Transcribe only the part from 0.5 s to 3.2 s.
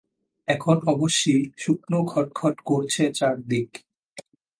এখন অবশ্যি শুকনো খটখট করছে